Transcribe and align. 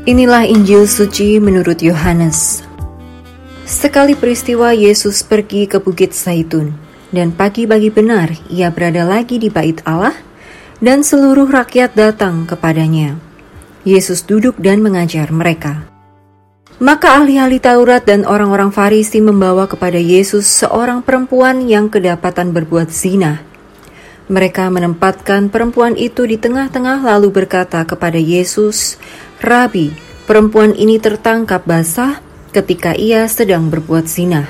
Inilah 0.08 0.48
Injil 0.48 0.88
suci 0.88 1.36
menurut 1.36 1.84
Yohanes. 1.84 2.67
Sekali 3.68 4.16
peristiwa 4.16 4.72
Yesus 4.72 5.20
pergi 5.20 5.68
ke 5.68 5.76
Bukit 5.76 6.16
Zaitun, 6.16 6.72
dan 7.12 7.36
pagi-pagi 7.36 7.92
benar 7.92 8.32
ia 8.48 8.72
berada 8.72 9.04
lagi 9.04 9.36
di 9.36 9.52
bait 9.52 9.84
Allah, 9.84 10.16
dan 10.80 11.04
seluruh 11.04 11.44
rakyat 11.44 11.92
datang 11.92 12.48
kepadanya. 12.48 13.20
Yesus 13.84 14.24
duduk 14.24 14.56
dan 14.56 14.80
mengajar 14.80 15.28
mereka. 15.28 15.84
Maka 16.80 17.20
ahli-ahli 17.20 17.60
Taurat 17.60 18.08
dan 18.08 18.24
orang-orang 18.24 18.72
Farisi 18.72 19.20
membawa 19.20 19.68
kepada 19.68 20.00
Yesus 20.00 20.48
seorang 20.48 21.04
perempuan 21.04 21.68
yang 21.68 21.92
kedapatan 21.92 22.56
berbuat 22.56 22.88
zina. 22.88 23.44
Mereka 24.32 24.72
menempatkan 24.72 25.52
perempuan 25.52 25.92
itu 25.92 26.24
di 26.24 26.40
tengah-tengah 26.40 27.04
lalu 27.04 27.44
berkata 27.44 27.84
kepada 27.84 28.16
Yesus, 28.16 28.96
"Rabi, 29.44 29.92
perempuan 30.24 30.72
ini 30.72 30.96
tertangkap 30.96 31.68
basah 31.68 32.24
ketika 32.52 32.96
ia 32.96 33.28
sedang 33.28 33.68
berbuat 33.68 34.08
zina. 34.08 34.48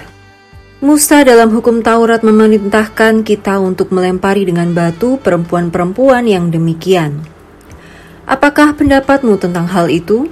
Musa 0.78 1.26
dalam 1.26 1.50
hukum 1.50 1.82
Taurat 1.82 2.22
memerintahkan 2.22 3.26
kita 3.26 3.58
untuk 3.58 3.90
melempari 3.90 4.46
dengan 4.46 4.70
batu 4.70 5.18
perempuan-perempuan 5.18 6.22
yang 6.30 6.54
demikian. 6.54 7.18
Apakah 8.22 8.78
pendapatmu 8.78 9.42
tentang 9.42 9.66
hal 9.66 9.90
itu? 9.90 10.30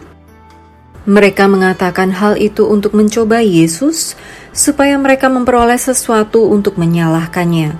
Mereka 1.07 1.51
mengatakan 1.51 2.15
hal 2.15 2.39
itu 2.39 2.63
untuk 2.67 2.95
mencoba 2.95 3.43
Yesus, 3.43 4.15
supaya 4.55 4.95
mereka 4.99 5.27
memperoleh 5.27 5.79
sesuatu 5.79 6.47
untuk 6.47 6.79
menyalahkannya. 6.79 7.75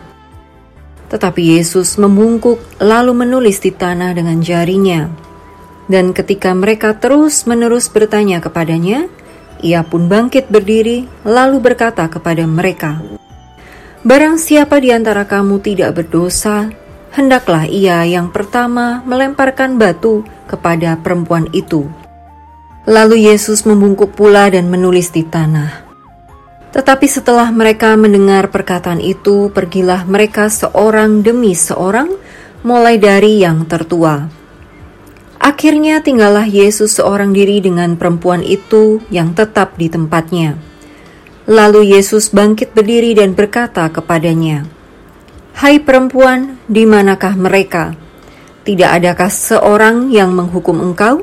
Tetapi 1.07 1.59
Yesus 1.59 2.03
membungkuk, 2.03 2.59
lalu 2.83 3.15
menulis 3.15 3.63
di 3.63 3.71
tanah 3.71 4.11
dengan 4.11 4.43
jarinya. 4.43 5.07
Dan 5.87 6.11
ketika 6.11 6.51
mereka 6.51 6.99
terus-menerus 6.99 7.87
bertanya 7.95 8.43
kepadanya, 8.43 9.07
ia 9.61 9.85
pun 9.85 10.09
bangkit 10.11 10.49
berdiri, 10.53 11.09
lalu 11.25 11.61
berkata 11.61 12.09
kepada 12.09 12.45
mereka, 12.45 13.01
"Barang 14.03 14.37
siapa 14.37 14.81
di 14.81 14.93
antara 14.93 15.25
kamu 15.25 15.61
tidak 15.65 15.97
berdosa, 15.97 16.69
hendaklah 17.13 17.65
ia 17.69 18.05
yang 18.05 18.33
pertama 18.33 19.05
melemparkan 19.05 19.81
batu 19.81 20.27
kepada 20.49 20.99
perempuan 21.01 21.49
itu." 21.57 21.89
Lalu 22.87 23.29
Yesus 23.29 23.67
membungkuk 23.67 24.15
pula 24.15 24.47
dan 24.47 24.71
menulis 24.71 25.11
di 25.11 25.27
tanah. 25.27 25.85
Tetapi 26.71 27.07
setelah 27.09 27.51
mereka 27.51 27.97
mendengar 27.99 28.53
perkataan 28.53 29.03
itu, 29.03 29.51
pergilah 29.51 30.07
mereka 30.07 30.47
seorang 30.47 31.25
demi 31.25 31.57
seorang, 31.57 32.15
mulai 32.63 33.01
dari 33.01 33.43
yang 33.43 33.67
tertua 33.67 34.46
Akhirnya 35.37 36.01
tinggallah 36.01 36.49
Yesus 36.49 36.97
seorang 36.97 37.37
diri 37.37 37.61
dengan 37.61 37.95
perempuan 38.01 38.41
itu 38.41 39.05
yang 39.13 39.37
tetap 39.37 39.77
di 39.77 39.93
tempatnya. 39.93 40.57
Lalu 41.47 41.95
Yesus 41.95 42.33
bangkit 42.33 42.75
berdiri 42.75 43.15
dan 43.15 43.37
berkata 43.37 43.87
kepadanya, 43.93 44.67
"Hai 45.55 45.79
perempuan, 45.79 46.59
di 46.67 46.83
manakah 46.89 47.39
mereka? 47.39 47.95
Tidak 48.67 48.91
adakah 48.91 49.31
seorang 49.31 50.11
yang 50.11 50.35
menghukum 50.35 50.83
engkau?" 50.83 51.23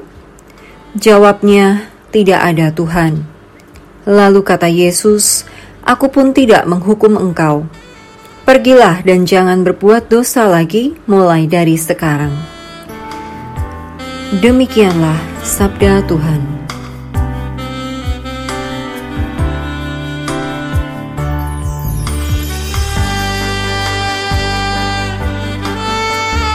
Jawabnya, 0.95 1.89
"Tidak 2.13 2.39
ada, 2.39 2.71
Tuhan." 2.71 3.25
Lalu 4.05 4.39
kata 4.45 4.69
Yesus, 4.69 5.43
"Aku 5.83 6.07
pun 6.07 6.31
tidak 6.31 6.63
menghukum 6.69 7.19
engkau. 7.19 7.67
Pergilah 8.47 9.01
dan 9.03 9.25
jangan 9.27 9.65
berbuat 9.65 10.07
dosa 10.07 10.47
lagi 10.47 10.95
mulai 11.09 11.49
dari 11.49 11.75
sekarang." 11.75 12.52
Demikianlah 14.41 15.45
sabda 15.45 16.01
Tuhan. 16.09 16.41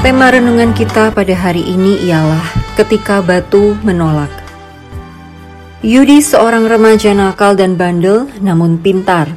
Tema 0.03 0.27
renungan 0.35 0.75
kita 0.75 1.15
pada 1.15 1.31
hari 1.39 1.63
ini 1.63 2.03
ialah 2.03 2.43
ketika 2.75 3.23
batu 3.23 3.79
menolak. 3.87 4.33
Yudi 5.87 6.19
seorang 6.19 6.67
remaja 6.67 7.15
nakal 7.15 7.55
dan 7.55 7.79
bandel 7.79 8.27
namun 8.43 8.83
pintar. 8.83 9.31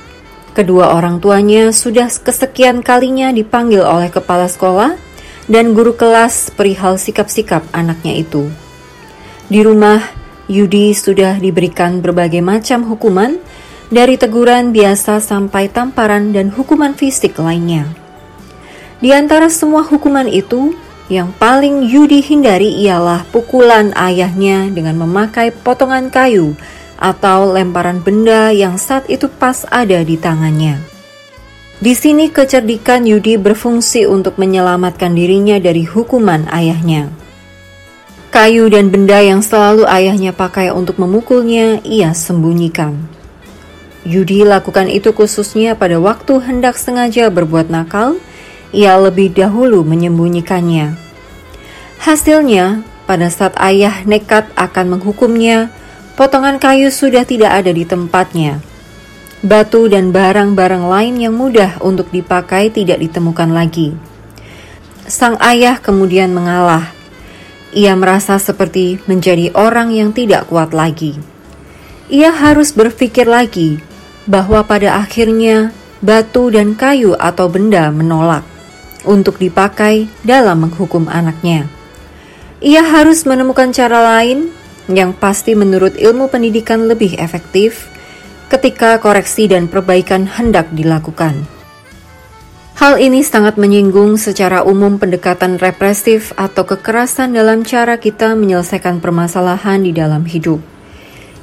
Kedua 0.58 0.98
orang 0.98 1.22
tuanya 1.22 1.70
sudah 1.70 2.10
kesekian 2.10 2.82
kalinya 2.82 3.30
dipanggil 3.30 3.86
oleh 3.86 4.10
kepala 4.10 4.50
sekolah 4.50 5.11
dan 5.52 5.76
guru 5.76 5.92
kelas 5.92 6.56
perihal 6.56 6.96
sikap-sikap 6.96 7.68
anaknya 7.76 8.24
itu. 8.24 8.48
Di 9.52 9.60
rumah, 9.68 10.00
Yudi 10.48 10.96
sudah 10.96 11.36
diberikan 11.44 12.00
berbagai 12.00 12.40
macam 12.40 12.88
hukuman, 12.88 13.36
dari 13.92 14.16
teguran 14.16 14.72
biasa 14.72 15.20
sampai 15.20 15.68
tamparan 15.68 16.32
dan 16.32 16.48
hukuman 16.48 16.96
fisik 16.96 17.36
lainnya. 17.36 17.84
Di 19.04 19.12
antara 19.12 19.52
semua 19.52 19.84
hukuman 19.84 20.32
itu, 20.32 20.72
yang 21.12 21.36
paling 21.36 21.84
Yudi 21.84 22.24
hindari 22.24 22.72
ialah 22.88 23.28
pukulan 23.36 23.92
ayahnya 24.00 24.72
dengan 24.72 24.96
memakai 25.04 25.52
potongan 25.52 26.08
kayu 26.08 26.56
atau 26.96 27.52
lemparan 27.52 28.00
benda 28.00 28.56
yang 28.56 28.80
saat 28.80 29.12
itu 29.12 29.28
pas 29.28 29.68
ada 29.68 30.00
di 30.08 30.16
tangannya. 30.16 30.91
Di 31.82 31.98
sini 31.98 32.30
kecerdikan 32.30 33.10
Yudi 33.10 33.42
berfungsi 33.42 34.06
untuk 34.06 34.38
menyelamatkan 34.38 35.18
dirinya 35.18 35.58
dari 35.58 35.82
hukuman 35.82 36.46
ayahnya. 36.54 37.10
Kayu 38.30 38.70
dan 38.70 38.94
benda 38.94 39.18
yang 39.18 39.42
selalu 39.42 39.90
ayahnya 39.90 40.30
pakai 40.30 40.70
untuk 40.70 41.02
memukulnya, 41.02 41.82
ia 41.82 42.14
sembunyikan. 42.14 43.02
Yudi 44.06 44.46
lakukan 44.46 44.94
itu 44.94 45.10
khususnya 45.10 45.74
pada 45.74 45.98
waktu 45.98 46.38
hendak 46.46 46.78
sengaja 46.78 47.34
berbuat 47.34 47.74
nakal, 47.74 48.22
ia 48.70 48.94
lebih 49.02 49.34
dahulu 49.34 49.82
menyembunyikannya. 49.82 50.94
Hasilnya, 51.98 52.86
pada 53.10 53.34
saat 53.34 53.58
ayah 53.58 54.06
nekat 54.06 54.46
akan 54.54 54.86
menghukumnya, 55.02 55.74
potongan 56.14 56.62
kayu 56.62 56.94
sudah 56.94 57.26
tidak 57.26 57.58
ada 57.58 57.74
di 57.74 57.90
tempatnya 57.90 58.62
batu 59.42 59.90
dan 59.90 60.14
barang-barang 60.14 60.86
lain 60.86 61.16
yang 61.18 61.34
mudah 61.34 61.82
untuk 61.82 62.14
dipakai 62.14 62.70
tidak 62.70 63.02
ditemukan 63.02 63.50
lagi. 63.50 63.98
Sang 65.10 65.36
ayah 65.42 65.82
kemudian 65.82 66.30
mengalah. 66.30 66.94
Ia 67.74 67.98
merasa 67.98 68.38
seperti 68.38 69.02
menjadi 69.10 69.50
orang 69.58 69.90
yang 69.96 70.14
tidak 70.14 70.46
kuat 70.46 70.78
lagi. 70.78 71.18
Ia 72.12 72.30
harus 72.30 72.76
berpikir 72.76 73.26
lagi 73.26 73.82
bahwa 74.30 74.62
pada 74.68 75.00
akhirnya 75.02 75.74
batu 76.04 76.52
dan 76.54 76.78
kayu 76.78 77.18
atau 77.18 77.48
benda 77.50 77.90
menolak 77.90 78.46
untuk 79.08 79.42
dipakai 79.42 80.06
dalam 80.22 80.70
menghukum 80.70 81.10
anaknya. 81.10 81.66
Ia 82.62 82.86
harus 82.86 83.26
menemukan 83.26 83.74
cara 83.74 84.22
lain 84.22 84.54
yang 84.92 85.16
pasti 85.18 85.58
menurut 85.58 85.98
ilmu 85.98 86.30
pendidikan 86.30 86.86
lebih 86.86 87.18
efektif 87.18 87.90
ketika 88.52 89.00
koreksi 89.00 89.48
dan 89.48 89.72
perbaikan 89.72 90.28
hendak 90.28 90.68
dilakukan. 90.76 91.48
Hal 92.76 93.00
ini 93.00 93.24
sangat 93.24 93.56
menyinggung 93.56 94.20
secara 94.20 94.68
umum 94.68 95.00
pendekatan 95.00 95.56
represif 95.56 96.36
atau 96.36 96.68
kekerasan 96.68 97.32
dalam 97.32 97.64
cara 97.64 97.96
kita 97.96 98.36
menyelesaikan 98.36 99.00
permasalahan 99.00 99.86
di 99.88 99.96
dalam 99.96 100.28
hidup. 100.28 100.60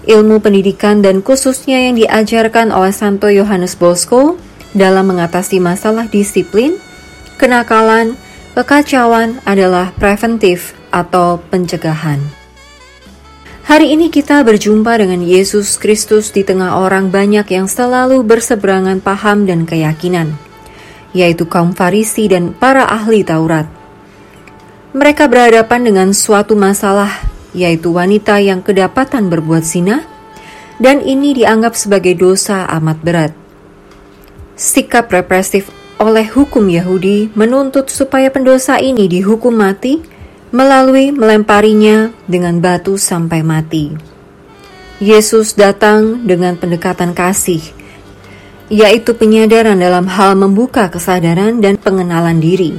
Ilmu 0.05 0.43
pendidikan 0.45 1.01
dan 1.01 1.25
khususnya 1.25 1.81
yang 1.89 1.97
diajarkan 1.97 2.75
oleh 2.75 2.93
Santo 2.93 3.33
Yohanes 3.33 3.79
Bosco 3.79 4.37
dalam 4.77 5.09
mengatasi 5.09 5.63
masalah 5.65 6.11
disiplin, 6.13 6.77
kenakalan, 7.41 8.19
kekacauan 8.53 9.41
adalah 9.49 9.95
preventif 9.97 10.77
atau 10.93 11.41
pencegahan. 11.49 12.38
Hari 13.69 13.93
ini 13.93 14.09
kita 14.09 14.41
berjumpa 14.49 14.97
dengan 14.97 15.21
Yesus 15.21 15.77
Kristus 15.77 16.33
di 16.33 16.41
tengah 16.41 16.81
orang 16.81 17.13
banyak 17.13 17.45
yang 17.53 17.69
selalu 17.69 18.25
berseberangan 18.25 19.05
paham 19.05 19.45
dan 19.45 19.69
keyakinan, 19.69 20.41
yaitu 21.13 21.45
kaum 21.45 21.77
Farisi 21.77 22.33
dan 22.33 22.57
para 22.57 22.89
ahli 22.89 23.21
Taurat. 23.21 23.69
Mereka 24.97 25.29
berhadapan 25.29 25.85
dengan 25.85 26.09
suatu 26.17 26.57
masalah, 26.57 27.13
yaitu 27.53 27.93
wanita 27.93 28.41
yang 28.41 28.65
kedapatan 28.65 29.29
berbuat 29.29 29.61
zina, 29.61 30.01
dan 30.81 31.05
ini 31.05 31.37
dianggap 31.37 31.77
sebagai 31.77 32.17
dosa 32.17 32.65
amat 32.73 32.99
berat. 33.05 33.37
Sikap 34.57 35.13
represif 35.13 35.69
oleh 36.01 36.25
hukum 36.25 36.73
Yahudi 36.73 37.37
menuntut 37.37 37.93
supaya 37.93 38.33
pendosa 38.33 38.81
ini 38.81 39.05
dihukum 39.13 39.53
mati 39.53 40.17
melalui 40.51 41.13
melemparinya 41.13 42.13
dengan 42.25 42.61
batu 42.61 42.97
sampai 42.97 43.45
mati. 43.45 43.93
Yesus 44.99 45.55
datang 45.55 46.27
dengan 46.27 46.59
pendekatan 46.59 47.15
kasih, 47.15 47.63
yaitu 48.67 49.15
penyadaran 49.15 49.79
dalam 49.79 50.11
hal 50.11 50.35
membuka 50.35 50.91
kesadaran 50.91 51.63
dan 51.63 51.79
pengenalan 51.79 52.43
diri. 52.43 52.75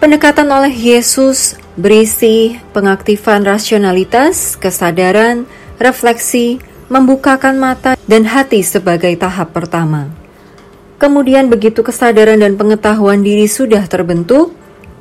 Pendekatan 0.00 0.48
oleh 0.48 0.72
Yesus 0.72 1.60
berisi 1.76 2.56
pengaktifan 2.72 3.44
rasionalitas, 3.44 4.56
kesadaran, 4.56 5.44
refleksi, 5.76 6.56
membukakan 6.88 7.60
mata 7.60 7.94
dan 8.08 8.24
hati 8.26 8.64
sebagai 8.64 9.12
tahap 9.20 9.52
pertama. 9.52 10.10
Kemudian 11.00 11.48
begitu 11.48 11.80
kesadaran 11.80 12.40
dan 12.40 12.60
pengetahuan 12.60 13.24
diri 13.24 13.48
sudah 13.48 13.84
terbentuk, 13.88 14.52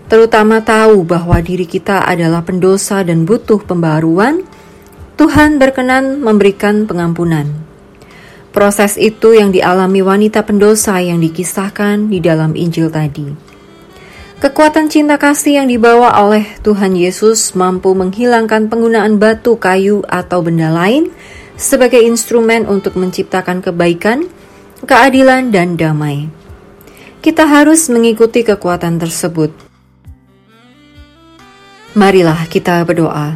terutama 0.10 0.60
tahu 0.66 1.06
bahwa 1.06 1.38
diri 1.40 1.70
kita 1.70 2.02
adalah 2.02 2.42
pendosa 2.42 3.06
dan 3.06 3.24
butuh 3.30 3.62
pembaruan, 3.62 4.42
Tuhan 5.16 5.62
berkenan 5.62 6.20
memberikan 6.20 6.90
pengampunan. 6.90 7.46
Proses 8.50 8.98
itu 8.98 9.38
yang 9.38 9.54
dialami 9.54 10.02
wanita 10.02 10.42
pendosa 10.42 10.98
yang 10.98 11.22
dikisahkan 11.22 12.10
di 12.10 12.18
dalam 12.18 12.58
Injil 12.58 12.90
tadi. 12.90 13.30
Kekuatan 14.42 14.90
cinta 14.90 15.22
kasih 15.22 15.62
yang 15.62 15.68
dibawa 15.70 16.18
oleh 16.26 16.58
Tuhan 16.66 16.98
Yesus 16.98 17.54
mampu 17.54 17.94
menghilangkan 17.94 18.72
penggunaan 18.72 19.22
batu, 19.22 19.60
kayu, 19.60 20.02
atau 20.10 20.42
benda 20.42 20.74
lain 20.74 21.14
sebagai 21.60 22.02
instrumen 22.02 22.66
untuk 22.66 22.96
menciptakan 22.96 23.62
kebaikan, 23.62 24.26
keadilan, 24.88 25.52
dan 25.54 25.76
damai. 25.76 26.32
Kita 27.20 27.46
harus 27.46 27.92
mengikuti 27.92 28.48
kekuatan 28.48 28.96
tersebut 28.98 29.69
Marilah 31.98 32.46
kita 32.46 32.86
berdoa. 32.86 33.34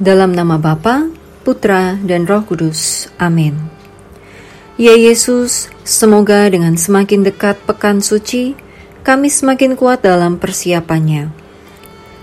Dalam 0.00 0.32
nama 0.32 0.56
Bapa, 0.56 1.04
Putra, 1.44 2.00
dan 2.00 2.24
Roh 2.24 2.40
Kudus. 2.40 3.12
Amin. 3.20 3.60
Ya 4.80 4.96
Yesus, 4.96 5.68
semoga 5.84 6.48
dengan 6.48 6.80
semakin 6.80 7.28
dekat 7.28 7.60
pekan 7.68 8.00
suci, 8.00 8.56
kami 9.04 9.28
semakin 9.28 9.76
kuat 9.76 10.00
dalam 10.00 10.40
persiapannya. 10.40 11.28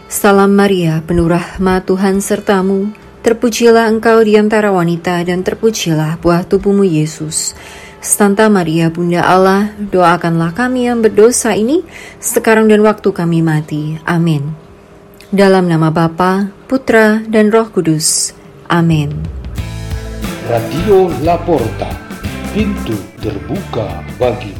Salam 0.10 0.58
Maria, 0.58 1.00
penuh 1.06 1.30
rahmat 1.30 1.86
Tuhan 1.86 2.26
sertamu, 2.26 2.90
terpujilah 3.22 3.86
engkau 3.86 4.20
di 4.26 4.36
antara 4.36 4.74
wanita 4.74 5.22
dan 5.24 5.46
terpujilah 5.46 6.18
buah 6.20 6.44
tubuhmu 6.44 6.84
Yesus. 6.84 7.54
Santa 8.02 8.50
Maria 8.50 8.90
Bunda 8.90 9.22
Allah, 9.22 9.78
doakanlah 9.78 10.58
kami 10.58 10.90
yang 10.90 11.06
berdosa 11.06 11.54
ini, 11.54 11.86
sekarang 12.18 12.66
dan 12.66 12.82
waktu 12.82 13.14
kami 13.14 13.46
mati. 13.46 14.02
Amin. 14.10 14.61
Dalam 15.32 15.72
nama 15.72 15.88
Bapa, 15.96 16.52
Putra, 16.68 17.24
dan 17.24 17.56
Roh 17.56 17.72
Kudus. 17.72 18.36
Amin. 18.68 19.16
Radio 20.52 21.08
Laporta, 21.24 21.88
pintu 22.52 23.00
terbuka 23.24 24.04
bagi 24.20 24.52